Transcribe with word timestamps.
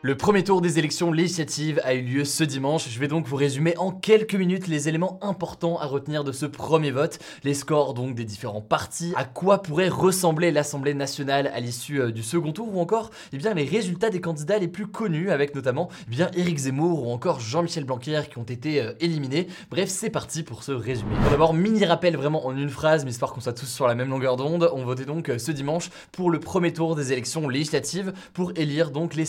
Le 0.00 0.16
premier 0.16 0.44
tour 0.44 0.60
des 0.60 0.78
élections 0.78 1.10
législatives 1.10 1.80
a 1.82 1.92
eu 1.92 2.02
lieu 2.02 2.24
ce 2.24 2.44
dimanche. 2.44 2.88
Je 2.88 3.00
vais 3.00 3.08
donc 3.08 3.26
vous 3.26 3.34
résumer 3.34 3.76
en 3.78 3.90
quelques 3.90 4.36
minutes 4.36 4.68
les 4.68 4.88
éléments 4.88 5.18
importants 5.22 5.76
à 5.80 5.86
retenir 5.86 6.22
de 6.22 6.30
ce 6.30 6.46
premier 6.46 6.92
vote, 6.92 7.18
les 7.42 7.52
scores 7.52 7.94
donc 7.94 8.14
des 8.14 8.24
différents 8.24 8.60
partis, 8.60 9.12
à 9.16 9.24
quoi 9.24 9.60
pourrait 9.60 9.88
ressembler 9.88 10.52
l'Assemblée 10.52 10.94
nationale 10.94 11.50
à 11.52 11.58
l'issue 11.58 12.00
euh, 12.00 12.12
du 12.12 12.22
second 12.22 12.52
tour 12.52 12.72
ou 12.72 12.80
encore 12.80 13.10
eh 13.32 13.38
bien, 13.38 13.54
les 13.54 13.64
résultats 13.64 14.08
des 14.08 14.20
candidats 14.20 14.58
les 14.58 14.68
plus 14.68 14.86
connus 14.86 15.32
avec 15.32 15.56
notamment 15.56 15.88
eh 16.06 16.10
bien, 16.10 16.30
Éric 16.36 16.58
Zemmour 16.58 17.04
ou 17.04 17.10
encore 17.10 17.40
Jean-Michel 17.40 17.82
Blanquer 17.82 18.22
qui 18.30 18.38
ont 18.38 18.44
été 18.44 18.80
euh, 18.80 18.92
éliminés. 19.00 19.48
Bref, 19.68 19.88
c'est 19.88 20.10
parti 20.10 20.44
pour 20.44 20.62
ce 20.62 20.70
résumé. 20.70 21.16
D'abord, 21.28 21.54
mini 21.54 21.84
rappel 21.84 22.16
vraiment 22.16 22.46
en 22.46 22.56
une 22.56 22.70
phrase, 22.70 23.04
mais 23.04 23.10
histoire 23.10 23.32
qu'on 23.32 23.40
soit 23.40 23.52
tous 23.52 23.66
sur 23.66 23.88
la 23.88 23.96
même 23.96 24.10
longueur 24.10 24.36
d'onde. 24.36 24.70
On 24.72 24.84
votait 24.84 25.06
donc 25.06 25.28
euh, 25.28 25.38
ce 25.38 25.50
dimanche 25.50 25.90
pour 26.12 26.30
le 26.30 26.38
premier 26.38 26.72
tour 26.72 26.94
des 26.94 27.12
élections 27.12 27.48
législatives 27.48 28.12
pour 28.32 28.52
élire 28.54 28.92
donc 28.92 29.16
les 29.16 29.26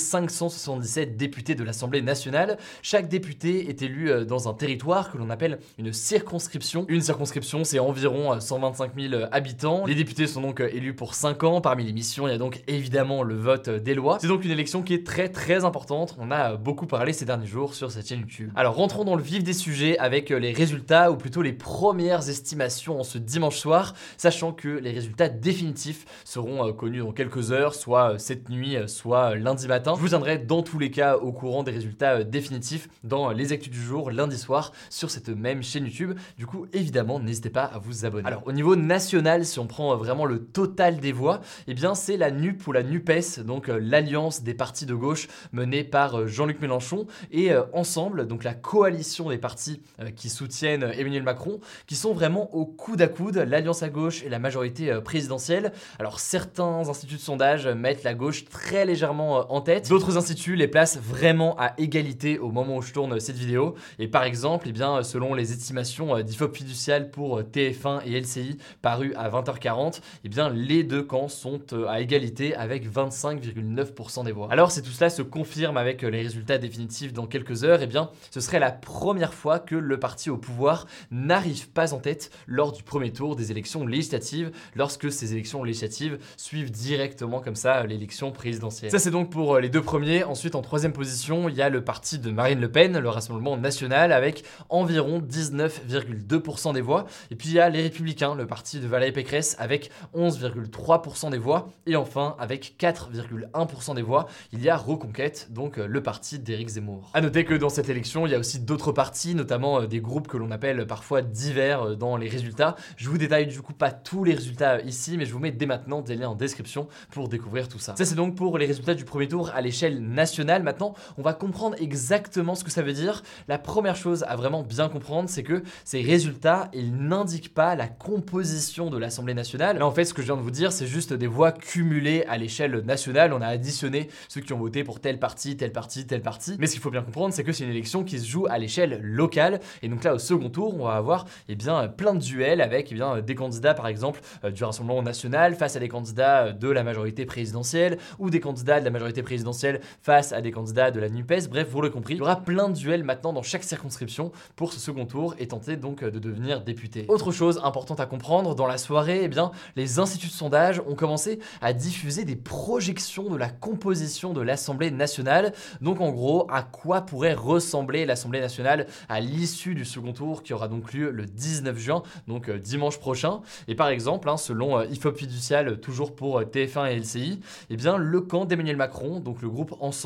577 0.60 1.18
députés 1.18 1.56
de 1.56 1.64
l'Assemblée 1.64 2.02
nationale. 2.02 2.58
Chaque 2.82 3.08
député 3.08 3.70
est 3.70 3.82
élu 3.82 4.12
euh, 4.12 4.26
dans 4.26 4.50
un 4.50 4.54
territoire 4.54 5.12
que 5.12 5.18
l'on 5.18 5.30
appelle 5.30 5.60
une 5.78 5.94
circonscription. 5.94 6.86
Une 6.90 7.02
circonscription, 7.02 7.64
c'est 7.64 7.80
environ 7.80 8.34
euh, 8.34 8.40
125 8.40 8.92
000 9.00 9.24
habitants. 9.32 9.86
Les 9.86 9.96
députés 9.96 10.28
sont 10.28 10.42
donc 10.42 10.60
euh, 10.60 10.70
élus 10.72 10.94
pour 10.94 11.16
5 11.16 11.44
ans. 11.44 11.62
Parmi 11.62 11.84
les 11.84 11.94
missions, 11.94 12.28
il 12.28 12.32
y 12.32 12.36
a 12.36 12.38
donc 12.38 12.62
évidemment 12.68 13.24
le 13.24 13.36
vote 13.36 13.70
euh, 13.70 13.80
des 13.80 13.94
lois. 13.94 14.18
C'est 14.20 14.28
donc 14.28 14.46
une 14.46 14.52
élection 14.52 14.84
qui 14.84 14.94
est 14.94 15.06
très 15.06 15.30
très 15.30 15.66
importante. 15.66 16.16
On 16.20 16.32
a 16.32 16.54
euh, 16.54 16.58
beaucoup 16.58 16.88
parlé 16.88 17.14
ces 17.14 17.26
derniers 17.26 17.48
jours 17.48 17.74
sur 17.74 17.92
cette 17.92 18.08
chaîne 18.08 18.20
YouTube. 18.20 18.52
Alors 18.56 18.76
rentrons 18.76 19.04
dans 19.04 19.16
le 19.16 19.24
vif 19.24 19.44
des 19.44 19.54
sujets 19.54 19.98
avec 19.98 20.32
euh, 20.32 20.40
les 20.40 20.54
résultats 20.54 21.12
ou 21.12 21.16
plutôt 21.16 21.42
les 21.42 21.54
premières 21.54 22.30
estimations 22.30 23.00
en 23.00 23.04
ce 23.04 23.18
dimanche 23.18 23.58
soir, 23.58 23.94
sachant 24.18 24.52
que 24.52 24.68
les 24.68 24.92
résultats 24.92 25.30
définitifs 25.30 26.06
seront 26.26 26.68
euh, 26.68 26.74
connus 26.74 27.00
dans 27.00 27.12
quelques 27.12 27.52
heures, 27.52 27.76
soit 27.76 28.14
euh, 28.14 28.18
cette 28.18 28.50
nuit, 28.50 28.76
euh, 28.76 28.88
soit 28.88 29.32
euh, 29.32 29.36
lundi 29.36 29.68
matin. 29.68 29.94
Je 29.96 30.02
vous 30.02 30.10
tiendrai 30.10 30.38
dans 30.50 30.64
tous 30.64 30.80
les 30.80 30.90
cas 30.90 31.16
au 31.16 31.32
courant 31.32 31.62
des 31.62 31.72
résultats 31.72 32.16
euh, 32.16 32.24
définitifs 32.24 32.90
dans 33.04 33.30
les 33.30 33.54
actus 33.54 33.72
du 33.72 33.80
jour 33.80 34.10
lundi 34.10 34.38
soir 34.38 34.74
sur 34.90 35.12
cette 35.12 35.30
même 35.30 35.62
chaîne 35.62 35.86
YouTube. 35.86 36.18
Du 36.40 36.48
coup, 36.48 36.66
évidemment, 36.74 37.20
n'hésitez 37.20 37.52
pas 37.52 37.66
à 37.66 37.78
vous 37.78 38.04
abonner. 38.04 38.26
Alors 38.28 38.42
au 38.48 38.52
niveau 38.52 38.76
national, 38.76 39.46
si 39.46 39.60
on 39.60 39.68
prend 39.68 39.94
euh, 39.94 39.96
vraiment 39.96 40.26
le 40.26 40.44
total 40.44 40.98
des 40.98 41.12
voix, 41.12 41.42
eh 41.68 41.76
bien 41.76 41.94
c'est 41.94 42.18
la 42.18 42.32
NUP 42.32 42.66
ou 42.66 42.72
la 42.72 42.82
NUPES, 42.82 43.42
donc 43.46 43.70
euh, 43.70 43.80
l'alliance 43.80 44.42
des 44.42 44.56
partis 44.56 44.88
de 44.88 44.96
gauche 44.96 45.28
menée 45.52 45.84
par 45.84 46.20
euh, 46.20 46.28
Jean-Luc 46.28 46.60
Mélenchon 46.62 47.06
et 47.32 47.52
euh, 47.52 47.62
ensemble, 47.74 48.26
donc 48.26 48.44
la 48.44 48.56
coalition 48.56 49.30
des 49.30 49.38
partis 49.38 49.84
euh, 50.02 50.10
qui 50.10 50.30
soutiennent 50.30 50.84
euh, 50.84 50.94
Emmanuel 50.98 51.22
Macron, 51.22 51.60
qui 51.86 51.96
sont 51.96 52.14
vraiment 52.14 52.54
au 52.56 52.66
coude 52.66 53.04
à 53.04 53.08
coude, 53.08 53.38
l'alliance 53.38 53.84
à 53.84 53.90
gauche 53.90 54.24
et 54.24 54.30
la 54.30 54.40
majorité 54.40 54.92
euh, 54.92 55.00
présidentielle. 55.00 55.74
Alors 56.00 56.20
certains 56.20 56.90
instituts 56.90 57.18
de 57.18 57.22
sondage 57.22 57.68
mettent 57.68 58.04
la 58.04 58.16
gauche 58.16 58.46
très 58.46 58.88
légèrement 58.88 59.42
euh, 59.42 59.44
en 59.50 59.62
tête, 59.62 59.88
d'autres 59.90 60.18
instituts 60.18 60.39
les 60.48 60.68
placent 60.68 60.98
vraiment 60.98 61.56
à 61.58 61.74
égalité 61.78 62.40
au 62.40 62.52
moment 62.52 62.78
où 62.78 62.82
je 62.82 62.94
tourne 62.94 63.14
euh, 63.14 63.20
cette 63.20 63.36
vidéo. 63.36 63.76
Et 64.00 64.08
par 64.08 64.24
exemple, 64.24 64.68
eh 64.70 64.72
bien, 64.72 65.04
selon 65.04 65.34
les 65.34 65.52
estimations 65.52 66.16
euh, 66.16 66.24
d'IFOP 66.24 66.56
fiducial 66.56 67.12
pour 67.12 67.40
euh, 67.40 67.44
TF1 67.44 68.02
et 68.06 68.20
LCI 68.20 68.58
parues 68.82 69.14
à 69.16 69.30
20h40, 69.30 70.02
eh 70.24 70.30
bien, 70.30 70.50
les 70.50 70.84
deux 70.84 71.04
camps 71.04 71.28
sont 71.28 71.62
euh, 71.74 71.88
à 71.88 72.00
égalité 72.02 72.56
avec 72.56 72.90
25,9% 72.90 74.26
des 74.26 74.32
voix. 74.32 74.48
Alors 74.52 74.72
si 74.72 74.82
tout 74.82 74.92
cela 74.92 75.10
se 75.10 75.22
confirme 75.22 75.78
avec 75.78 76.04
euh, 76.04 76.10
les 76.10 76.22
résultats 76.22 76.58
définitifs 76.58 77.14
dans 77.14 77.28
quelques 77.28 77.64
heures, 77.64 77.80
eh 77.82 77.88
bien, 77.88 78.10
ce 78.32 78.40
serait 78.40 78.60
la 78.60 78.72
première 78.72 79.34
fois 79.34 79.60
que 79.60 79.76
le 79.76 80.00
parti 80.00 80.30
au 80.30 80.38
pouvoir 80.38 80.88
n'arrive 81.12 81.70
pas 81.70 81.94
en 81.94 82.00
tête 82.00 82.32
lors 82.48 82.72
du 82.72 82.84
premier 82.84 83.12
tour 83.12 83.36
des 83.36 83.52
élections 83.52 83.86
législatives, 83.86 84.52
lorsque 84.76 85.12
ces 85.12 85.34
élections 85.34 85.64
législatives 85.64 86.20
suivent 86.38 86.72
directement 86.72 87.42
comme 87.42 87.56
ça 87.56 87.78
euh, 87.78 87.88
l'élection 87.88 88.32
présidentielle. 88.32 88.92
Ça 88.92 89.00
c'est 89.00 89.12
donc 89.12 89.30
pour 89.30 89.56
euh, 89.56 89.60
les 89.60 89.70
deux 89.70 89.82
premiers. 89.82 90.24
Ensuite, 90.30 90.54
en 90.54 90.62
troisième 90.62 90.94
position, 90.94 91.50
il 91.50 91.56
y 91.56 91.62
a 91.64 91.70
le 91.70 91.84
parti 91.84 92.20
de 92.20 92.30
Marine 92.30 92.60
Le 92.60 92.72
Pen, 92.72 93.00
le 93.00 93.10
Rassemblement 93.10 93.58
National, 93.58 94.12
avec 94.12 94.44
environ 94.70 95.20
19,2% 95.22 96.72
des 96.72 96.82
voix. 96.82 97.08
Et 97.32 97.36
puis 97.36 97.50
il 97.50 97.56
y 97.56 97.60
a 97.60 97.68
les 97.68 97.82
Républicains, 97.82 98.36
le 98.36 98.46
parti 98.46 98.80
de 98.80 98.86
Valérie 98.86 99.12
Pécresse, 99.12 99.56
avec 99.58 99.90
11,3% 100.16 101.32
des 101.32 101.40
voix. 101.40 101.70
Et 101.88 101.96
enfin, 101.96 102.36
avec 102.38 102.76
4,1% 102.80 103.96
des 103.96 104.04
voix, 104.04 104.28
il 104.54 104.62
y 104.62 104.70
a 104.70 104.78
Reconquête, 104.78 105.48
donc 105.50 105.80
euh, 105.80 105.88
le 105.88 106.04
parti 106.04 106.38
d'Éric 106.38 106.70
Zemmour. 106.70 107.10
A 107.16 107.22
noter 107.22 107.44
que 107.44 107.56
dans 107.56 107.70
cette 107.70 107.90
élection, 107.90 108.28
il 108.28 108.32
y 108.32 108.36
a 108.36 108.40
aussi 108.40 108.60
d'autres 108.60 108.92
partis, 108.92 109.34
notamment 109.34 109.82
euh, 109.82 109.88
des 109.88 110.00
groupes 110.00 110.28
que 110.28 110.38
l'on 110.38 110.52
appelle 110.52 110.86
parfois 110.86 111.24
divers 111.24 111.82
euh, 111.82 111.96
dans 111.96 112.18
les 112.18 112.30
résultats. 112.30 112.76
Je 112.98 113.10
vous 113.10 113.18
détaille 113.18 113.48
du 113.48 113.64
coup 113.64 113.74
pas 113.74 113.92
tous 113.92 114.24
les 114.24 114.36
résultats 114.36 114.80
ici, 114.82 115.18
mais 115.18 115.26
je 115.26 115.34
vous 115.34 115.40
mets 115.40 115.52
dès 115.52 115.66
maintenant 115.66 116.02
des 116.02 116.16
liens 116.16 116.30
en 116.30 116.36
description 116.36 116.88
pour 117.10 117.30
découvrir 117.30 117.68
tout 117.68 117.80
ça. 117.80 117.96
Ça 117.98 118.06
c'est 118.06 118.14
donc 118.14 118.36
pour 118.36 118.60
les 118.60 118.68
résultats 118.68 118.94
du 118.94 119.06
premier 119.06 119.28
tour 119.28 119.50
à 119.56 119.62
l'échelle 119.62 120.00
Maintenant, 120.20 120.94
on 121.18 121.22
va 121.22 121.34
comprendre 121.34 121.76
exactement 121.80 122.56
ce 122.56 122.64
que 122.64 122.72
ça 122.72 122.82
veut 122.82 122.94
dire. 122.94 123.24
La 123.48 123.58
première 123.58 123.96
chose 123.96 124.24
à 124.28 124.36
vraiment 124.36 124.64
bien 124.64 124.90
comprendre, 124.90 125.30
c'est 125.30 125.44
que 125.44 125.64
ces 125.86 126.02
résultats, 126.02 126.70
ils 126.74 126.96
n'indiquent 126.96 127.54
pas 127.54 127.76
la 127.76 127.88
composition 127.88 128.90
de 128.90 128.98
l'Assemblée 128.98 129.34
nationale. 129.34 129.78
Là, 129.78 129.88
en 129.88 129.92
fait, 129.92 130.06
ce 130.06 130.14
que 130.14 130.22
je 130.22 130.28
viens 130.28 130.38
de 130.38 130.42
vous 130.42 130.52
dire, 130.52 130.72
c'est 130.72 130.88
juste 130.88 131.14
des 131.14 131.28
voix 131.28 131.52
cumulées 131.52 132.26
à 132.28 132.38
l'échelle 132.38 132.84
nationale. 132.86 133.34
On 133.34 133.42
a 133.42 133.48
additionné 133.48 134.10
ceux 134.28 134.42
qui 134.42 134.54
ont 134.54 134.60
voté 134.60 134.84
pour 134.84 135.00
tel 135.00 135.20
parti, 135.20 135.56
tel 135.56 135.72
parti, 135.72 136.06
tel 136.06 136.22
parti. 136.22 136.56
Mais 136.60 136.68
ce 136.68 136.74
qu'il 136.74 136.82
faut 136.82 136.92
bien 136.92 137.02
comprendre, 137.02 137.34
c'est 137.34 137.44
que 137.44 137.52
c'est 137.52 137.64
une 137.64 137.70
élection 137.72 138.04
qui 138.04 138.20
se 138.20 138.28
joue 138.28 138.46
à 138.50 138.58
l'échelle 138.58 139.00
locale. 139.02 139.60
Et 139.82 139.88
donc 139.88 140.04
là, 140.04 140.14
au 140.14 140.20
second 140.20 140.50
tour, 140.50 140.76
on 140.76 140.86
va 140.86 140.96
avoir 140.96 141.26
eh 141.48 141.56
bien, 141.56 141.88
plein 141.88 142.14
de 142.14 142.20
duels 142.20 142.62
avec 142.62 142.92
eh 142.92 143.22
des 143.22 143.36
candidats, 143.36 143.74
par 143.74 143.88
exemple, 143.88 144.20
euh, 144.44 144.52
du 144.52 144.64
Rassemblement 144.64 145.02
national 145.02 145.56
face 145.56 145.76
à 145.76 145.80
des 145.80 145.88
candidats 145.88 146.48
euh, 146.48 146.52
de 146.52 146.70
la 146.70 146.84
majorité 146.84 147.26
présidentielle 147.26 147.98
ou 148.18 148.30
des 148.30 148.40
candidats 148.40 148.80
de 148.80 148.86
la 148.86 148.92
majorité 148.92 149.24
présidentielle 149.24 149.82
face 150.02 150.09
à 150.10 150.42
des 150.42 150.52
candidats 150.52 150.90
de 150.90 151.00
la 151.00 151.08
NUPES. 151.08 151.50
Bref, 151.50 151.68
vous 151.70 151.82
l'aurez 151.82 151.92
compris, 151.92 152.16
il 152.16 152.18
y 152.18 152.22
aura 152.22 152.38
plein 152.38 152.70
de 152.70 152.74
duels 152.74 153.04
maintenant 153.04 153.32
dans 153.32 153.44
chaque 153.44 153.64
circonscription 153.64 154.32
pour 154.56 154.74
ce 154.74 154.80
second 154.80 155.06
tour 155.06 155.36
et 155.38 155.48
tenter 155.48 155.78
donc 155.78 156.02
euh, 156.02 156.10
de 156.10 156.18
devenir 156.18 156.62
député. 156.62 157.06
Autre 157.10 157.32
chose 157.32 157.62
importante 157.64 158.00
à 158.00 158.08
comprendre, 158.08 158.56
dans 158.56 158.66
la 158.66 158.80
soirée, 158.80 159.22
eh 159.24 159.28
bien, 159.28 159.52
les 159.76 160.00
instituts 160.00 160.28
de 160.28 160.32
sondage 160.32 160.82
ont 160.88 160.96
commencé 160.96 161.40
à 161.62 161.74
diffuser 161.74 162.26
des 162.26 162.36
projections 162.36 163.30
de 163.30 163.38
la 163.38 163.50
composition 163.50 164.34
de 164.34 164.42
l'Assemblée 164.42 164.90
nationale. 164.90 165.54
Donc 165.82 166.02
en 166.02 166.10
gros, 166.10 166.48
à 166.50 166.64
quoi 166.64 167.02
pourrait 167.02 167.36
ressembler 167.36 168.08
l'Assemblée 168.08 168.42
nationale 168.42 168.88
à 169.10 169.20
l'issue 169.20 169.76
du 169.76 169.86
second 169.86 170.14
tour 170.14 170.42
qui 170.42 170.54
aura 170.54 170.68
donc 170.68 170.92
lieu 170.92 171.12
le 171.12 171.26
19 171.26 171.78
juin, 171.78 172.02
donc 172.28 172.50
euh, 172.50 172.58
dimanche 172.58 172.98
prochain? 172.98 173.42
Et 173.68 173.76
par 173.76 173.90
exemple, 173.90 174.28
hein, 174.28 174.38
selon 174.38 174.80
euh, 174.80 174.86
IFOP 174.86 175.18
fiducial, 175.18 175.80
toujours 175.80 176.16
pour 176.16 176.40
euh, 176.40 176.46
TF1 176.46 176.92
et 176.92 177.00
LCI, 177.00 177.40
eh 177.70 177.78
bien, 177.78 177.98
le 177.98 178.22
camp 178.22 178.46
d'Emmanuel 178.46 178.78
Macron, 178.78 179.20
donc 179.20 179.42
le 179.42 179.50
groupe 179.50 179.76
Ensemble, 179.80 179.99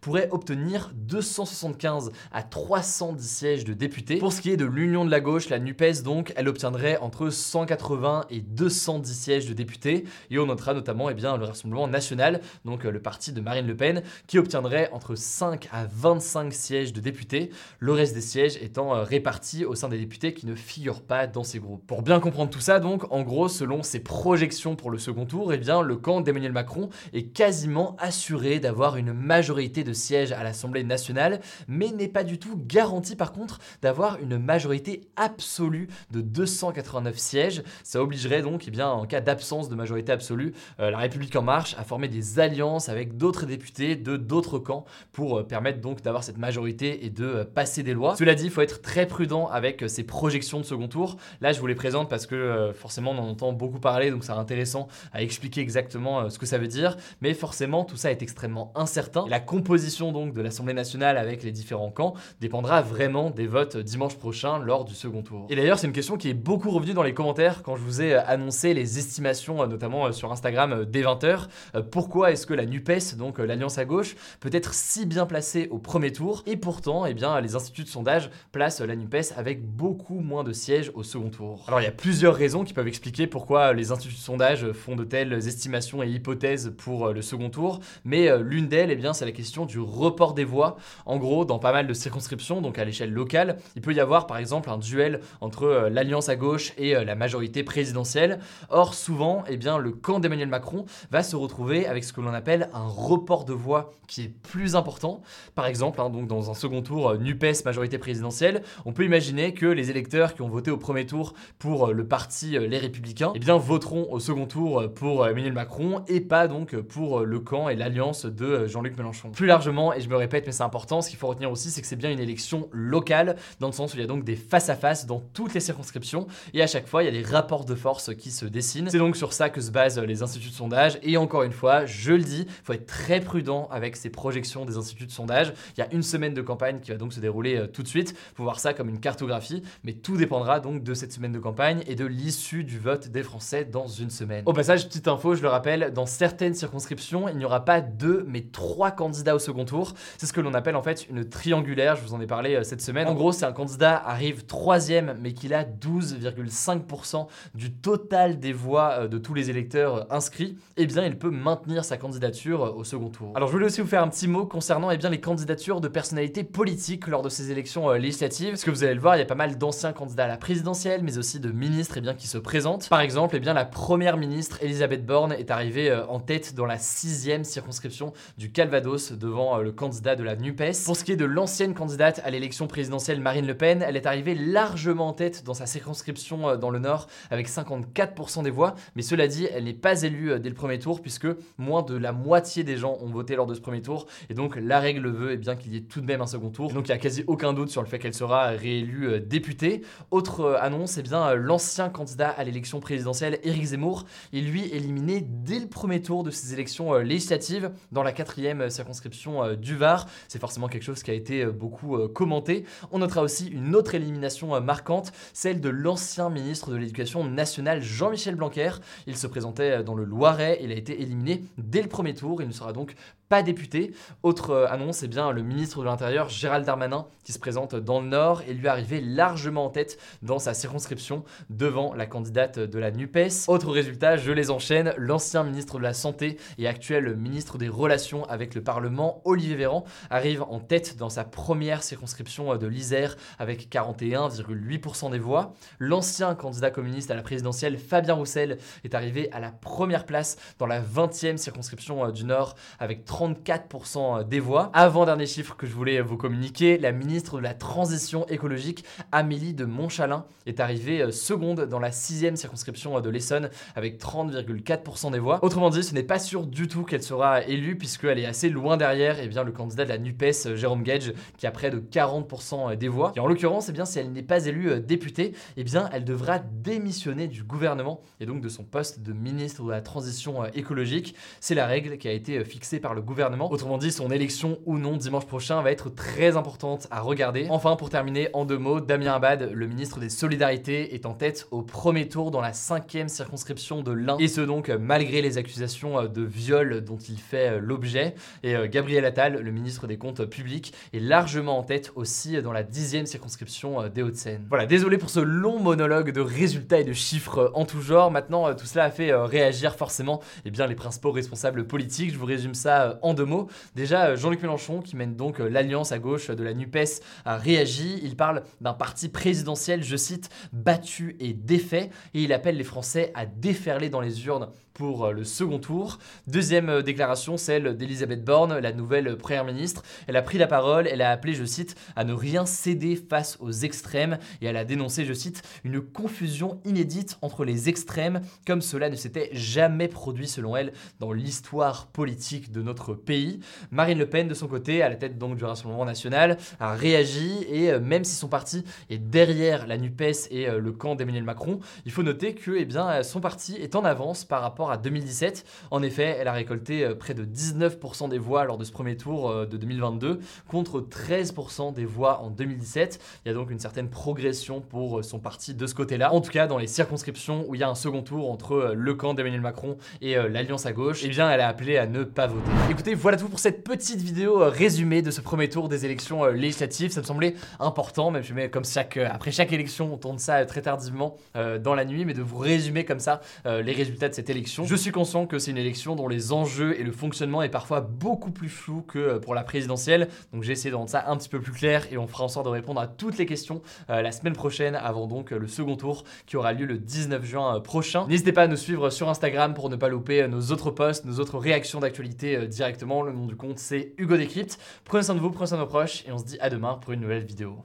pourrait 0.00 0.28
obtenir 0.30 0.92
275 0.94 2.10
à 2.32 2.42
310 2.42 3.28
sièges 3.28 3.64
de 3.64 3.72
députés. 3.72 4.18
Pour 4.18 4.32
ce 4.32 4.40
qui 4.40 4.50
est 4.50 4.56
de 4.56 4.64
l'union 4.64 5.04
de 5.04 5.10
la 5.10 5.20
gauche, 5.20 5.48
la 5.48 5.58
NUPES, 5.58 6.02
donc, 6.04 6.32
elle 6.36 6.48
obtiendrait 6.48 6.98
entre 6.98 7.30
180 7.30 8.26
et 8.30 8.40
210 8.40 9.14
sièges 9.14 9.46
de 9.46 9.52
députés. 9.52 10.04
Et 10.30 10.38
on 10.38 10.46
notera 10.46 10.74
notamment 10.74 11.10
eh 11.10 11.14
bien, 11.14 11.36
le 11.36 11.44
Rassemblement 11.44 11.88
national, 11.88 12.40
donc 12.64 12.84
euh, 12.84 12.90
le 12.90 13.00
parti 13.00 13.32
de 13.32 13.40
Marine 13.40 13.66
Le 13.66 13.76
Pen, 13.76 14.02
qui 14.26 14.38
obtiendrait 14.38 14.90
entre 14.92 15.14
5 15.14 15.68
à 15.72 15.86
25 15.86 16.52
sièges 16.52 16.92
de 16.92 17.00
députés, 17.00 17.50
le 17.78 17.92
reste 17.92 18.14
des 18.14 18.20
sièges 18.20 18.56
étant 18.60 18.94
euh, 18.94 19.02
répartis 19.02 19.64
au 19.64 19.74
sein 19.74 19.88
des 19.88 19.98
députés 19.98 20.34
qui 20.34 20.46
ne 20.46 20.54
figurent 20.54 21.02
pas 21.02 21.26
dans 21.26 21.44
ces 21.44 21.58
groupes. 21.58 21.86
Pour 21.86 22.02
bien 22.02 22.20
comprendre 22.20 22.50
tout 22.50 22.60
ça, 22.60 22.80
donc, 22.80 23.10
en 23.12 23.22
gros, 23.22 23.48
selon 23.48 23.82
ces 23.82 24.00
projections 24.00 24.76
pour 24.76 24.90
le 24.90 24.98
second 24.98 25.26
tour, 25.26 25.52
eh 25.52 25.58
bien, 25.58 25.82
le 25.82 25.96
camp 25.96 26.20
d'Emmanuel 26.20 26.52
Macron 26.52 26.88
est 27.12 27.32
quasiment 27.32 27.96
assuré 27.98 28.60
d'avoir 28.60 28.96
une 28.96 29.12
majorité 29.26 29.84
de 29.84 29.92
sièges 29.92 30.32
à 30.32 30.42
l'Assemblée 30.42 30.84
nationale, 30.84 31.40
mais 31.68 31.90
n'est 31.90 32.08
pas 32.08 32.24
du 32.24 32.38
tout 32.38 32.56
garanti 32.56 33.16
par 33.16 33.32
contre 33.32 33.58
d'avoir 33.82 34.18
une 34.20 34.38
majorité 34.38 35.02
absolue 35.16 35.88
de 36.12 36.20
289 36.20 37.18
sièges. 37.18 37.62
Ça 37.82 38.00
obligerait 38.00 38.42
donc, 38.42 38.64
eh 38.66 38.70
bien, 38.70 38.88
en 38.88 39.04
cas 39.04 39.20
d'absence 39.20 39.68
de 39.68 39.74
majorité 39.74 40.12
absolue, 40.12 40.54
euh, 40.80 40.90
la 40.90 40.98
République 40.98 41.34
en 41.36 41.42
marche 41.42 41.74
à 41.78 41.84
former 41.84 42.08
des 42.08 42.38
alliances 42.38 42.88
avec 42.88 43.16
d'autres 43.16 43.46
députés 43.46 43.96
de 43.96 44.16
d'autres 44.16 44.58
camps 44.58 44.84
pour 45.12 45.38
euh, 45.38 45.42
permettre 45.42 45.80
donc 45.80 46.02
d'avoir 46.02 46.22
cette 46.22 46.38
majorité 46.38 47.04
et 47.04 47.10
de 47.10 47.24
euh, 47.24 47.44
passer 47.44 47.82
des 47.82 47.94
lois. 47.94 48.16
Cela 48.16 48.34
dit, 48.34 48.44
il 48.44 48.50
faut 48.50 48.62
être 48.62 48.80
très 48.80 49.06
prudent 49.06 49.48
avec 49.48 49.84
ces 49.88 50.04
projections 50.04 50.60
de 50.60 50.64
second 50.64 50.88
tour. 50.88 51.16
Là, 51.40 51.52
je 51.52 51.60
vous 51.60 51.66
les 51.66 51.74
présente 51.74 52.08
parce 52.08 52.26
que 52.26 52.72
forcément 52.74 53.10
on 53.10 53.18
en 53.18 53.28
entend 53.30 53.52
beaucoup 53.52 53.80
parler, 53.80 54.10
donc 54.10 54.24
c'est 54.24 54.32
intéressant 54.32 54.88
à 55.12 55.22
expliquer 55.22 55.60
exactement 55.60 56.30
ce 56.30 56.38
que 56.38 56.46
ça 56.46 56.58
veut 56.58 56.68
dire. 56.68 56.96
Mais 57.20 57.34
forcément, 57.34 57.84
tout 57.84 57.96
ça 57.96 58.10
est 58.10 58.22
extrêmement 58.22 58.72
incertain. 58.74 59.15
La 59.28 59.40
composition 59.40 60.12
donc 60.12 60.34
de 60.34 60.42
l'Assemblée 60.42 60.74
nationale 60.74 61.16
avec 61.16 61.42
les 61.42 61.52
différents 61.52 61.90
camps 61.90 62.14
dépendra 62.40 62.82
vraiment 62.82 63.30
des 63.30 63.46
votes 63.46 63.76
dimanche 63.76 64.16
prochain 64.16 64.58
lors 64.58 64.84
du 64.84 64.94
second 64.94 65.22
tour. 65.22 65.46
Et 65.48 65.56
d'ailleurs, 65.56 65.78
c'est 65.78 65.86
une 65.86 65.92
question 65.92 66.16
qui 66.16 66.28
est 66.28 66.34
beaucoup 66.34 66.70
revenue 66.70 66.92
dans 66.92 67.02
les 67.02 67.14
commentaires 67.14 67.62
quand 67.62 67.76
je 67.76 67.82
vous 67.82 68.02
ai 68.02 68.14
annoncé 68.14 68.74
les 68.74 68.98
estimations, 68.98 69.66
notamment 69.66 70.12
sur 70.12 70.32
Instagram 70.32 70.84
dès 70.84 71.02
20h. 71.02 71.46
Pourquoi 71.90 72.32
est-ce 72.32 72.46
que 72.46 72.54
la 72.54 72.66
NUPES, 72.66 73.16
donc 73.16 73.38
l'Alliance 73.38 73.78
à 73.78 73.84
gauche, 73.84 74.16
peut 74.40 74.50
être 74.52 74.74
si 74.74 75.06
bien 75.06 75.26
placée 75.26 75.68
au 75.70 75.78
premier 75.78 76.12
tour? 76.12 76.42
Et 76.46 76.56
pourtant, 76.56 77.06
eh 77.06 77.14
bien, 77.14 77.40
les 77.40 77.54
instituts 77.54 77.84
de 77.84 77.88
sondage 77.88 78.30
placent 78.52 78.80
la 78.80 78.96
NUPES 78.96 79.32
avec 79.36 79.64
beaucoup 79.64 80.20
moins 80.20 80.44
de 80.44 80.52
sièges 80.52 80.90
au 80.94 81.02
second 81.02 81.30
tour. 81.30 81.64
Alors 81.68 81.80
il 81.80 81.84
y 81.84 81.88
a 81.88 81.92
plusieurs 81.92 82.34
raisons 82.34 82.64
qui 82.64 82.72
peuvent 82.72 82.88
expliquer 82.88 83.26
pourquoi 83.26 83.72
les 83.72 83.92
instituts 83.92 84.14
de 84.14 84.20
sondage 84.20 84.72
font 84.72 84.96
de 84.96 85.04
telles 85.04 85.32
estimations 85.32 86.02
et 86.02 86.08
hypothèses 86.08 86.72
pour 86.76 87.12
le 87.12 87.22
second 87.22 87.50
tour, 87.50 87.80
mais 88.04 88.28
euh, 88.28 88.42
l'une 88.42 88.68
d'elles, 88.68 88.90
eh 88.90 88.96
bien, 88.96 89.05
c'est 89.12 89.24
la 89.24 89.32
question 89.32 89.66
du 89.66 89.78
report 89.78 90.34
des 90.34 90.44
voix. 90.44 90.76
En 91.04 91.16
gros, 91.18 91.44
dans 91.44 91.58
pas 91.58 91.72
mal 91.72 91.86
de 91.86 91.94
circonscriptions, 91.94 92.60
donc 92.60 92.78
à 92.78 92.84
l'échelle 92.84 93.12
locale, 93.12 93.58
il 93.74 93.82
peut 93.82 93.92
y 93.92 94.00
avoir 94.00 94.26
par 94.26 94.38
exemple 94.38 94.70
un 94.70 94.78
duel 94.78 95.20
entre 95.40 95.64
euh, 95.64 95.90
l'alliance 95.90 96.28
à 96.28 96.36
gauche 96.36 96.72
et 96.78 96.96
euh, 96.96 97.04
la 97.04 97.14
majorité 97.14 97.62
présidentielle. 97.62 98.40
Or, 98.70 98.94
souvent, 98.94 99.44
eh 99.48 99.56
bien, 99.56 99.78
le 99.78 99.92
camp 99.92 100.20
d'Emmanuel 100.20 100.48
Macron 100.48 100.84
va 101.10 101.22
se 101.22 101.36
retrouver 101.36 101.86
avec 101.86 102.04
ce 102.04 102.12
que 102.12 102.20
l'on 102.20 102.32
appelle 102.34 102.68
un 102.74 102.86
report 102.86 103.44
de 103.44 103.52
voix 103.52 103.90
qui 104.06 104.22
est 104.22 104.28
plus 104.28 104.76
important. 104.76 105.22
Par 105.54 105.66
exemple, 105.66 106.00
hein, 106.00 106.10
donc 106.10 106.28
dans 106.28 106.50
un 106.50 106.54
second 106.54 106.82
tour 106.82 107.16
NUPES 107.18 107.64
majorité 107.64 107.98
présidentielle, 107.98 108.62
on 108.84 108.92
peut 108.92 109.04
imaginer 109.04 109.52
que 109.52 109.66
les 109.66 109.90
électeurs 109.90 110.34
qui 110.34 110.42
ont 110.42 110.48
voté 110.48 110.70
au 110.70 110.76
premier 110.76 111.06
tour 111.06 111.34
pour 111.58 111.92
le 111.92 112.06
parti 112.06 112.58
Les 112.58 112.78
Républicains, 112.78 113.32
eh 113.34 113.38
bien, 113.38 113.56
voteront 113.56 114.06
au 114.12 114.20
second 114.20 114.46
tour 114.46 114.92
pour 114.94 115.26
Emmanuel 115.26 115.52
Macron 115.52 116.04
et 116.08 116.20
pas 116.20 116.48
donc 116.48 116.76
pour 116.76 117.20
le 117.20 117.40
camp 117.40 117.68
et 117.68 117.76
l'alliance 117.76 118.26
de 118.26 118.44
euh, 118.44 118.68
Jean-Luc 118.96 118.98
Mélenchon. 118.98 119.30
Plus 119.30 119.46
largement, 119.46 119.92
et 119.92 120.00
je 120.00 120.08
me 120.08 120.16
répète 120.16 120.46
mais 120.46 120.52
c'est 120.52 120.62
important, 120.62 121.02
ce 121.02 121.10
qu'il 121.10 121.18
faut 121.18 121.28
retenir 121.28 121.50
aussi 121.50 121.70
c'est 121.70 121.80
que 121.80 121.86
c'est 121.86 121.96
bien 121.96 122.10
une 122.10 122.20
élection 122.20 122.68
locale, 122.72 123.36
dans 123.60 123.66
le 123.68 123.72
sens 123.72 123.92
où 123.92 123.96
il 123.96 124.00
y 124.00 124.04
a 124.04 124.06
donc 124.06 124.24
des 124.24 124.36
face-à-face 124.36 125.06
dans 125.06 125.20
toutes 125.34 125.54
les 125.54 125.60
circonscriptions, 125.60 126.26
et 126.54 126.62
à 126.62 126.66
chaque 126.66 126.86
fois 126.86 127.02
il 127.02 127.06
y 127.06 127.08
a 127.08 127.22
des 127.22 127.28
rapports 127.28 127.64
de 127.64 127.74
force 127.74 128.14
qui 128.14 128.30
se 128.30 128.46
dessinent. 128.46 128.88
C'est 128.90 128.98
donc 128.98 129.16
sur 129.16 129.32
ça 129.32 129.50
que 129.50 129.60
se 129.60 129.70
basent 129.70 129.98
les 129.98 130.22
instituts 130.22 130.50
de 130.50 130.54
sondage, 130.54 130.98
et 131.02 131.16
encore 131.16 131.42
une 131.42 131.52
fois, 131.52 131.84
je 131.86 132.12
le 132.12 132.22
dis, 132.22 132.46
il 132.46 132.64
faut 132.64 132.72
être 132.72 132.86
très 132.86 133.20
prudent 133.20 133.68
avec 133.70 133.96
ces 133.96 134.10
projections 134.10 134.64
des 134.64 134.76
instituts 134.76 135.06
de 135.06 135.12
sondage. 135.12 135.52
Il 135.76 135.80
y 135.80 135.82
a 135.82 135.92
une 135.92 136.02
semaine 136.02 136.34
de 136.34 136.42
campagne 136.42 136.80
qui 136.80 136.90
va 136.90 136.96
donc 136.96 137.12
se 137.12 137.20
dérouler 137.20 137.56
euh, 137.56 137.66
tout 137.66 137.82
de 137.82 137.88
suite, 137.88 138.16
faut 138.34 138.42
voir 138.42 138.60
ça 138.60 138.74
comme 138.74 138.88
une 138.88 139.00
cartographie, 139.00 139.62
mais 139.84 139.92
tout 139.92 140.16
dépendra 140.16 140.60
donc 140.60 140.82
de 140.82 140.94
cette 140.94 141.12
semaine 141.12 141.32
de 141.32 141.38
campagne 141.38 141.82
et 141.86 141.94
de 141.94 142.06
l'issue 142.06 142.64
du 142.64 142.78
vote 142.78 143.08
des 143.08 143.22
Français 143.22 143.64
dans 143.64 143.86
une 143.86 144.10
semaine. 144.10 144.42
Au 144.46 144.52
passage, 144.52 144.86
petite 144.86 145.08
info, 145.08 145.34
je 145.34 145.42
le 145.42 145.48
rappelle, 145.48 145.92
dans 145.92 146.06
certaines 146.06 146.54
circonscriptions, 146.54 147.28
il 147.28 147.36
n'y 147.36 147.44
aura 147.44 147.64
pas 147.64 147.80
deux 147.80 148.24
mais 148.28 148.42
trois 148.52 148.85
candidats 148.90 149.34
au 149.34 149.38
second 149.38 149.64
tour. 149.64 149.94
C'est 150.18 150.26
ce 150.26 150.32
que 150.32 150.40
l'on 150.40 150.54
appelle 150.54 150.76
en 150.76 150.82
fait 150.82 151.06
une 151.10 151.28
triangulaire, 151.28 151.96
je 151.96 152.02
vous 152.02 152.14
en 152.14 152.20
ai 152.20 152.26
parlé 152.26 152.54
euh, 152.54 152.62
cette 152.62 152.80
semaine. 152.80 153.08
En 153.08 153.14
gros, 153.14 153.32
c'est 153.32 153.44
un 153.44 153.52
candidat 153.52 153.96
arrive 153.96 154.46
troisième 154.46 155.16
mais 155.20 155.32
qu'il 155.32 155.54
a 155.54 155.64
12,5% 155.64 157.26
du 157.54 157.72
total 157.72 158.38
des 158.38 158.52
voix 158.52 158.92
euh, 158.92 159.08
de 159.08 159.18
tous 159.18 159.34
les 159.34 159.50
électeurs 159.50 159.96
euh, 159.96 160.04
inscrits, 160.10 160.56
eh 160.76 160.86
bien 160.86 161.04
il 161.04 161.18
peut 161.18 161.30
maintenir 161.30 161.84
sa 161.84 161.96
candidature 161.96 162.76
au 162.76 162.84
second 162.84 163.08
tour. 163.08 163.32
Alors 163.34 163.48
je 163.48 163.52
voulais 163.52 163.66
aussi 163.66 163.80
vous 163.80 163.86
faire 163.86 164.02
un 164.02 164.08
petit 164.08 164.28
mot 164.28 164.46
concernant 164.46 164.90
eh 164.90 164.96
bien, 164.96 165.10
les 165.10 165.20
candidatures 165.20 165.80
de 165.80 165.88
personnalités 165.88 166.44
politiques 166.44 167.06
lors 167.06 167.22
de 167.22 167.28
ces 167.28 167.50
élections 167.50 167.90
législatives, 167.92 168.50
parce 168.50 168.64
que 168.64 168.70
vous 168.70 168.84
allez 168.84 168.94
le 168.94 169.00
voir, 169.00 169.16
il 169.16 169.20
y 169.20 169.22
a 169.22 169.26
pas 169.26 169.34
mal 169.34 169.58
d'anciens 169.58 169.92
candidats 169.92 170.24
à 170.24 170.28
la 170.28 170.36
présidentielle, 170.36 171.02
mais 171.02 171.18
aussi 171.18 171.40
de 171.40 171.50
ministres 171.50 171.96
eh 171.98 172.00
bien, 172.00 172.14
qui 172.14 172.28
se 172.28 172.38
présentent. 172.38 172.88
Par 172.88 173.00
exemple, 173.00 173.36
eh 173.36 173.40
bien, 173.40 173.54
la 173.54 173.64
première 173.64 174.16
ministre 174.16 174.58
Elisabeth 174.62 175.04
Borne 175.04 175.32
est 175.32 175.50
arrivée 175.50 175.92
en 176.08 176.20
tête 176.20 176.54
dans 176.54 176.66
la 176.66 176.78
sixième 176.78 177.44
circonscription 177.44 178.12
du 178.38 178.50
Calvados 178.52 178.75
devant 178.80 179.58
euh, 179.58 179.62
le 179.62 179.72
candidat 179.72 180.16
de 180.16 180.22
la 180.22 180.36
NUPES. 180.36 180.84
Pour 180.84 180.96
ce 180.96 181.04
qui 181.04 181.12
est 181.12 181.16
de 181.16 181.24
l'ancienne 181.24 181.72
candidate 181.72 182.20
à 182.24 182.30
l'élection 182.30 182.66
présidentielle 182.66 183.20
Marine 183.20 183.46
Le 183.46 183.56
Pen, 183.56 183.82
elle 183.82 183.96
est 183.96 184.06
arrivée 184.06 184.34
largement 184.34 185.08
en 185.08 185.12
tête 185.12 185.44
dans 185.44 185.54
sa 185.54 185.66
circonscription 185.66 186.48
euh, 186.48 186.56
dans 186.56 186.70
le 186.70 186.78
Nord 186.78 187.06
avec 187.30 187.48
54% 187.48 188.42
des 188.42 188.50
voix, 188.50 188.74
mais 188.94 189.02
cela 189.02 189.28
dit, 189.28 189.46
elle 189.52 189.64
n'est 189.64 189.72
pas 189.72 190.02
élue 190.02 190.32
euh, 190.32 190.38
dès 190.38 190.50
le 190.50 190.54
premier 190.54 190.78
tour 190.78 191.00
puisque 191.00 191.26
moins 191.58 191.82
de 191.82 191.96
la 191.96 192.12
moitié 192.12 192.64
des 192.64 192.76
gens 192.76 192.98
ont 193.00 193.08
voté 193.08 193.34
lors 193.34 193.46
de 193.46 193.54
ce 193.54 193.60
premier 193.60 193.80
tour 193.80 194.06
et 194.28 194.34
donc 194.34 194.56
la 194.56 194.78
règle 194.78 195.08
veut 195.08 195.32
eh 195.32 195.36
bien 195.36 195.56
qu'il 195.56 195.72
y 195.72 195.78
ait 195.78 195.82
tout 195.82 196.00
de 196.00 196.06
même 196.06 196.20
un 196.20 196.26
second 196.26 196.50
tour. 196.50 196.72
Donc 196.72 196.88
il 196.88 196.90
n'y 196.90 196.96
a 196.96 196.98
quasi 196.98 197.24
aucun 197.26 197.54
doute 197.54 197.70
sur 197.70 197.82
le 197.82 197.88
fait 197.88 197.98
qu'elle 197.98 198.14
sera 198.14 198.48
réélue 198.48 199.20
députée. 199.20 199.82
Autre 200.10 200.58
annonce, 200.60 200.98
eh 200.98 201.02
bien 201.02 201.34
l'ancien 201.34 201.88
candidat 201.88 202.28
à 202.28 202.44
l'élection 202.44 202.80
présidentielle 202.80 203.38
Éric 203.42 203.64
Zemmour 203.64 204.04
est 204.34 204.40
lui 204.40 204.66
éliminé 204.66 205.22
dès 205.22 205.60
le 205.60 205.68
premier 205.68 206.02
tour 206.02 206.24
de 206.24 206.30
ces 206.30 206.52
élections 206.52 206.94
législatives 206.94 207.70
dans 207.92 208.02
la 208.02 208.12
quatrième 208.12 208.65
circonscription 208.70 209.42
euh, 209.42 209.56
du 209.56 209.76
Var. 209.76 210.06
C'est 210.28 210.38
forcément 210.38 210.68
quelque 210.68 210.82
chose 210.82 211.02
qui 211.02 211.10
a 211.10 211.14
été 211.14 211.44
euh, 211.44 211.50
beaucoup 211.50 211.96
euh, 211.96 212.08
commenté. 212.08 212.64
On 212.92 212.98
notera 212.98 213.22
aussi 213.22 213.48
une 213.48 213.74
autre 213.74 213.94
élimination 213.94 214.60
marquante, 214.60 215.12
celle 215.32 215.60
de 215.60 215.68
l'ancien 215.68 216.30
ministre 216.30 216.70
de 216.70 216.76
l'Éducation 216.76 217.24
nationale 217.24 217.82
Jean-Michel 217.82 218.34
Blanquer. 218.34 218.70
Il 219.06 219.16
se 219.16 219.26
présentait 219.26 219.82
dans 219.82 219.94
le 219.94 220.04
Loiret, 220.04 220.58
il 220.62 220.72
a 220.72 220.74
été 220.74 221.00
éliminé 221.00 221.42
dès 221.58 221.82
le 221.82 221.88
premier 221.88 222.14
tour, 222.14 222.42
il 222.42 222.48
ne 222.48 222.52
sera 222.52 222.72
donc 222.72 222.94
pas 223.28 223.42
député. 223.42 223.92
Autre 224.22 224.66
annonce, 224.70 225.02
eh 225.02 225.08
bien 225.08 225.32
le 225.32 225.42
ministre 225.42 225.80
de 225.80 225.84
l'Intérieur 225.84 226.28
Gérald 226.28 226.64
Darmanin 226.64 227.06
qui 227.24 227.32
se 227.32 227.40
présente 227.40 227.74
dans 227.74 228.00
le 228.00 228.06
Nord 228.06 228.42
et 228.48 228.54
lui 228.54 228.68
arrivé 228.68 229.00
largement 229.00 229.64
en 229.64 229.70
tête 229.70 229.98
dans 230.22 230.38
sa 230.38 230.54
circonscription 230.54 231.24
devant 231.50 231.92
la 231.94 232.06
candidate 232.06 232.60
de 232.60 232.78
la 232.78 232.92
NUPES. 232.92 233.48
Autre 233.48 233.72
résultat, 233.72 234.16
je 234.16 234.30
les 234.30 234.50
enchaîne, 234.50 234.94
l'ancien 234.96 235.42
ministre 235.42 235.78
de 235.78 235.82
la 235.82 235.92
Santé 235.92 236.36
et 236.58 236.68
actuel 236.68 237.16
ministre 237.16 237.58
des 237.58 237.68
Relations 237.68 238.24
avec 238.26 238.54
le 238.56 238.62
Parlement, 238.62 239.20
Olivier 239.24 239.54
Véran, 239.54 239.84
arrive 240.10 240.42
en 240.42 240.58
tête 240.58 240.96
dans 240.96 241.10
sa 241.10 241.24
première 241.24 241.82
circonscription 241.82 242.56
de 242.56 242.66
l'Isère 242.66 243.16
avec 243.38 243.70
41,8% 243.70 245.10
des 245.10 245.18
voix. 245.18 245.52
L'ancien 245.78 246.34
candidat 246.34 246.70
communiste 246.70 247.10
à 247.10 247.14
la 247.14 247.22
présidentielle, 247.22 247.78
Fabien 247.78 248.14
Roussel, 248.14 248.58
est 248.82 248.94
arrivé 248.94 249.30
à 249.32 249.40
la 249.40 249.52
première 249.52 250.06
place 250.06 250.36
dans 250.58 250.66
la 250.66 250.80
20e 250.80 251.36
circonscription 251.36 252.10
du 252.10 252.24
Nord 252.24 252.54
avec 252.78 253.06
34% 253.06 254.26
des 254.26 254.40
voix. 254.40 254.70
Avant-dernier 254.72 255.26
chiffre 255.26 255.54
que 255.54 255.66
je 255.66 255.74
voulais 255.74 256.00
vous 256.00 256.16
communiquer, 256.16 256.78
la 256.78 256.92
ministre 256.92 257.36
de 257.36 257.42
la 257.42 257.54
Transition 257.54 258.26
écologique, 258.28 258.84
Amélie 259.12 259.52
de 259.52 259.66
Montchalin, 259.66 260.24
est 260.46 260.60
arrivée 260.60 261.02
euh, 261.02 261.10
seconde 261.10 261.66
dans 261.66 261.78
la 261.78 261.92
sixième 261.92 262.36
circonscription 262.36 262.96
euh, 262.96 263.00
de 263.00 263.10
l'Essonne 263.10 263.50
avec 263.74 264.00
30,4% 264.00 265.12
des 265.12 265.18
voix. 265.18 265.40
Autrement 265.42 265.68
dit, 265.68 265.82
ce 265.82 265.92
n'est 265.92 266.02
pas 266.02 266.18
sûr 266.18 266.46
du 266.46 266.68
tout 266.68 266.84
qu'elle 266.84 267.02
sera 267.02 267.42
élue 267.42 267.76
puisqu'elle 267.76 268.18
est 268.18 268.26
assez 268.26 268.45
loin 268.50 268.76
derrière 268.76 269.18
eh 269.20 269.28
bien, 269.28 269.44
le 269.44 269.52
candidat 269.52 269.84
de 269.84 269.90
la 269.90 269.98
NUPES, 269.98 270.46
euh, 270.46 270.56
Jérôme 270.56 270.82
Gage, 270.82 271.12
qui 271.36 271.46
a 271.46 271.50
près 271.50 271.70
de 271.70 271.78
40% 271.78 272.76
des 272.76 272.88
voix. 272.88 273.12
Et 273.16 273.20
en 273.20 273.26
l'occurrence, 273.26 273.68
eh 273.68 273.84
si 273.84 273.98
elle 273.98 274.12
n'est 274.12 274.22
pas 274.22 274.46
élue 274.46 274.80
députée, 274.80 275.32
eh 275.56 275.64
bien, 275.64 275.88
elle 275.92 276.04
devra 276.04 276.38
démissionner 276.38 277.28
du 277.28 277.42
gouvernement 277.42 278.00
et 278.20 278.26
donc 278.26 278.40
de 278.40 278.48
son 278.48 278.64
poste 278.64 279.00
de 279.00 279.12
ministre 279.12 279.64
de 279.64 279.70
la 279.70 279.80
Transition 279.80 280.44
écologique. 280.46 281.14
C'est 281.40 281.54
la 281.54 281.66
règle 281.66 281.98
qui 281.98 282.08
a 282.08 282.12
été 282.12 282.44
fixée 282.44 282.80
par 282.80 282.94
le 282.94 283.02
gouvernement. 283.02 283.50
Autrement 283.52 283.78
dit, 283.78 283.92
son 283.92 284.10
élection 284.10 284.58
ou 284.66 284.78
non 284.78 284.96
dimanche 284.96 285.26
prochain 285.26 285.62
va 285.62 285.70
être 285.70 285.90
très 285.90 286.36
importante 286.36 286.86
à 286.90 287.00
regarder. 287.00 287.46
Enfin, 287.50 287.76
pour 287.76 287.90
terminer, 287.90 288.28
en 288.32 288.44
deux 288.44 288.58
mots, 288.58 288.80
Damien 288.80 289.14
Abad, 289.14 289.50
le 289.52 289.66
ministre 289.66 290.00
des 290.00 290.08
Solidarités, 290.08 290.94
est 290.94 291.06
en 291.06 291.14
tête 291.14 291.46
au 291.50 291.62
premier 291.62 292.08
tour 292.08 292.30
dans 292.30 292.40
la 292.40 292.52
cinquième 292.52 293.08
circonscription 293.08 293.82
de 293.82 293.92
l'Ain. 293.92 294.16
Et 294.18 294.28
ce 294.28 294.40
donc 294.40 294.68
malgré 294.68 295.22
les 295.22 295.38
accusations 295.38 295.98
euh, 295.98 296.08
de 296.08 296.22
viol 296.22 296.82
dont 296.82 296.96
il 296.96 297.18
fait 297.18 297.50
euh, 297.50 297.60
l'objet. 297.60 298.14
Et 298.42 298.54
euh, 298.56 298.68
Gabriel 298.68 299.04
Attal, 299.04 299.40
le 299.40 299.50
ministre 299.50 299.86
des 299.86 299.98
Comptes 299.98 300.24
publics, 300.26 300.72
est 300.92 301.00
largement 301.00 301.58
en 301.58 301.62
tête 301.62 301.92
aussi 301.94 302.40
dans 302.42 302.52
la 302.52 302.62
dixième 302.62 303.06
circonscription 303.06 303.88
des 303.88 304.02
Hauts-de-Seine. 304.02 304.46
Voilà, 304.48 304.66
désolé 304.66 304.98
pour 304.98 305.10
ce 305.10 305.20
long 305.20 305.58
monologue 305.58 306.10
de 306.10 306.20
résultats 306.20 306.80
et 306.80 306.84
de 306.84 306.92
chiffres 306.92 307.50
en 307.54 307.64
tout 307.64 307.80
genre. 307.80 308.10
Maintenant, 308.10 308.54
tout 308.54 308.66
cela 308.66 308.84
a 308.84 308.90
fait 308.90 309.14
réagir 309.14 309.74
forcément 309.74 310.20
eh 310.44 310.50
les 310.66 310.74
principaux 310.74 311.12
responsables 311.12 311.66
politiques. 311.66 312.12
Je 312.12 312.18
vous 312.18 312.26
résume 312.26 312.54
ça 312.54 312.82
euh, 312.82 312.94
en 313.02 313.14
deux 313.14 313.24
mots. 313.24 313.48
Déjà, 313.74 314.06
euh, 314.06 314.16
Jean-Luc 314.16 314.40
Mélenchon, 314.42 314.80
qui 314.80 314.96
mène 314.96 315.16
donc 315.16 315.40
euh, 315.40 315.48
l'alliance 315.48 315.92
à 315.92 315.98
gauche 315.98 316.30
de 316.30 316.42
la 316.42 316.54
NUPES, 316.54 317.02
a 317.24 317.36
réagi. 317.36 318.00
Il 318.02 318.16
parle 318.16 318.42
d'un 318.60 318.72
parti 318.72 319.08
présidentiel, 319.08 319.82
je 319.82 319.96
cite, 319.96 320.30
battu 320.52 321.16
et 321.20 321.32
défait, 321.32 321.90
et 322.14 322.22
il 322.22 322.32
appelle 322.32 322.56
les 322.56 322.64
Français 322.64 323.12
à 323.14 323.26
déferler 323.26 323.90
dans 323.90 324.00
les 324.00 324.26
urnes 324.26 324.48
pour 324.76 325.10
le 325.10 325.24
second 325.24 325.58
tour. 325.58 325.98
Deuxième 326.26 326.82
déclaration, 326.82 327.38
celle 327.38 327.76
d'Elisabeth 327.76 328.22
Borne, 328.24 328.58
la 328.58 328.72
nouvelle 328.72 329.16
première 329.16 329.44
ministre. 329.44 329.82
Elle 330.06 330.16
a 330.16 330.22
pris 330.22 330.36
la 330.36 330.46
parole, 330.46 330.86
elle 330.86 331.00
a 331.00 331.10
appelé, 331.10 331.32
je 331.32 331.44
cite, 331.44 331.76
à 331.96 332.04
ne 332.04 332.12
rien 332.12 332.44
céder 332.44 332.94
face 332.96 333.38
aux 333.40 333.52
extrêmes 333.52 334.18
et 334.42 334.46
elle 334.46 334.56
a 334.58 334.66
dénoncé, 334.66 335.06
je 335.06 335.14
cite, 335.14 335.42
une 335.64 335.80
confusion 335.80 336.60
inédite 336.66 337.16
entre 337.22 337.44
les 337.44 337.70
extrêmes 337.70 338.20
comme 338.46 338.60
cela 338.60 338.90
ne 338.90 338.96
s'était 338.96 339.30
jamais 339.32 339.88
produit 339.88 340.28
selon 340.28 340.56
elle 340.56 340.72
dans 341.00 341.12
l'histoire 341.12 341.86
politique 341.86 342.52
de 342.52 342.60
notre 342.60 342.92
pays. 342.92 343.40
Marine 343.70 343.98
Le 343.98 344.10
Pen, 344.10 344.28
de 344.28 344.34
son 344.34 344.46
côté, 344.46 344.82
à 344.82 344.90
la 344.90 344.96
tête 344.96 345.16
donc 345.16 345.36
du 345.36 345.44
Rassemblement 345.44 345.86
national, 345.86 346.36
a 346.60 346.74
réagi 346.74 347.46
et 347.48 347.72
euh, 347.72 347.80
même 347.80 348.04
si 348.04 348.14
son 348.14 348.28
parti 348.28 348.62
est 348.90 348.98
derrière 348.98 349.66
la 349.66 349.78
NUPES 349.78 350.28
et 350.30 350.48
euh, 350.48 350.58
le 350.58 350.72
camp 350.72 350.96
d'Emmanuel 350.96 351.24
Macron, 351.24 351.60
il 351.86 351.92
faut 351.92 352.02
noter 352.02 352.34
que 352.34 352.50
eh 352.56 352.66
bien, 352.66 353.02
son 353.02 353.20
parti 353.20 353.54
est 353.54 353.74
en 353.74 353.84
avance 353.84 354.24
par 354.24 354.42
rapport 354.42 354.65
à 354.70 354.76
2017. 354.76 355.44
En 355.70 355.82
effet, 355.82 356.16
elle 356.20 356.28
a 356.28 356.32
récolté 356.32 356.84
euh, 356.84 356.94
près 356.94 357.14
de 357.14 357.24
19% 357.24 358.08
des 358.08 358.18
voix 358.18 358.44
lors 358.44 358.58
de 358.58 358.64
ce 358.64 358.72
premier 358.72 358.96
tour 358.96 359.46
de 359.46 359.56
2022 359.56 360.20
contre 360.48 360.80
13% 360.80 361.74
des 361.74 361.84
voix 361.84 362.20
en 362.20 362.30
2017. 362.30 363.00
Il 363.24 363.28
y 363.28 363.30
a 363.30 363.34
donc 363.34 363.50
une 363.50 363.58
certaine 363.58 363.88
progression 363.88 364.60
pour 364.60 365.04
son 365.04 365.18
parti 365.18 365.54
de 365.54 365.66
ce 365.66 365.74
côté-là. 365.74 366.12
En 366.12 366.20
tout 366.20 366.30
cas, 366.30 366.46
dans 366.46 366.58
les 366.58 366.66
circonscriptions 366.66 367.44
où 367.48 367.54
il 367.54 367.60
y 367.60 367.64
a 367.64 367.68
un 367.68 367.74
second 367.74 368.02
tour 368.02 368.30
entre 368.30 368.72
le 368.74 368.94
camp 368.94 369.14
d'Emmanuel 369.14 369.40
Macron 369.40 369.76
et 370.00 370.14
l'Alliance 370.14 370.66
à 370.66 370.72
gauche, 370.72 371.00
eh 371.04 371.08
bien, 371.08 371.30
elle 371.30 371.40
a 371.40 371.48
appelé 371.48 371.76
à 371.76 371.86
ne 371.86 372.04
pas 372.04 372.26
voter. 372.26 372.50
Écoutez, 372.70 372.94
voilà 372.94 373.16
tout 373.16 373.28
pour 373.28 373.38
cette 373.38 373.64
petite 373.64 374.00
vidéo 374.00 374.38
résumée 374.38 375.02
de 375.02 375.10
ce 375.10 375.20
premier 375.20 375.48
tour 375.48 375.68
des 375.68 375.84
élections 375.84 376.26
législatives. 376.26 376.90
Ça 376.90 377.00
me 377.00 377.06
semblait 377.06 377.34
important, 377.60 378.10
même 378.10 378.22
mets 378.34 378.50
comme 378.50 378.64
après 379.10 379.32
chaque 379.32 379.52
élection, 379.52 379.92
on 379.92 379.96
tourne 379.96 380.18
ça 380.18 380.44
très 380.46 380.62
tardivement 380.62 381.16
dans 381.34 381.74
la 381.74 381.84
nuit, 381.84 382.04
mais 382.04 382.14
de 382.14 382.22
vous 382.22 382.38
résumer 382.38 382.84
comme 382.84 383.00
ça 383.00 383.20
les 383.44 383.72
résultats 383.72 384.08
de 384.08 384.14
cette 384.14 384.30
élection. 384.30 384.55
Je 384.64 384.76
suis 384.76 384.92
conscient 384.92 385.26
que 385.26 385.38
c'est 385.38 385.50
une 385.50 385.58
élection 385.58 385.96
dont 385.96 386.08
les 386.08 386.32
enjeux 386.32 386.78
et 386.78 386.82
le 386.82 386.92
fonctionnement 386.92 387.42
est 387.42 387.48
parfois 387.48 387.80
beaucoup 387.80 388.30
plus 388.30 388.48
flou 388.48 388.82
que 388.82 389.18
pour 389.18 389.34
la 389.34 389.42
présidentielle, 389.42 390.08
donc 390.32 390.42
j'ai 390.42 390.52
essayé 390.52 390.70
de 390.70 390.76
rendre 390.76 390.90
ça 390.90 391.04
un 391.08 391.16
petit 391.16 391.28
peu 391.28 391.40
plus 391.40 391.52
clair 391.52 391.86
et 391.90 391.98
on 391.98 392.06
fera 392.06 392.24
en 392.24 392.28
sorte 392.28 392.46
de 392.46 392.50
répondre 392.50 392.80
à 392.80 392.86
toutes 392.86 393.18
les 393.18 393.26
questions 393.26 393.62
la 393.88 394.12
semaine 394.12 394.34
prochaine 394.34 394.74
avant 394.74 395.06
donc 395.06 395.30
le 395.30 395.46
second 395.46 395.76
tour 395.76 396.04
qui 396.26 396.36
aura 396.36 396.52
lieu 396.52 396.66
le 396.66 396.78
19 396.78 397.24
juin 397.24 397.60
prochain. 397.60 398.06
N'hésitez 398.08 398.32
pas 398.32 398.42
à 398.42 398.48
nous 398.48 398.56
suivre 398.56 398.90
sur 398.90 399.08
Instagram 399.08 399.54
pour 399.54 399.70
ne 399.70 399.76
pas 399.76 399.88
louper 399.88 400.26
nos 400.28 400.40
autres 400.52 400.70
posts, 400.70 401.04
nos 401.04 401.20
autres 401.20 401.38
réactions 401.38 401.80
d'actualité 401.80 402.46
directement. 402.46 403.02
Le 403.02 403.12
nom 403.12 403.26
du 403.26 403.36
compte 403.36 403.58
c'est 403.58 403.94
Hugo 403.98 404.16
Décrypte. 404.16 404.58
Prenez 404.84 405.02
soin 405.02 405.14
de 405.14 405.20
vous, 405.20 405.30
prenez 405.30 405.48
soin 405.48 405.58
de 405.58 405.62
vos 405.62 405.68
proches 405.68 406.04
et 406.06 406.12
on 406.12 406.18
se 406.18 406.24
dit 406.24 406.38
à 406.40 406.50
demain 406.50 406.74
pour 406.74 406.92
une 406.92 407.00
nouvelle 407.00 407.24
vidéo. 407.24 407.64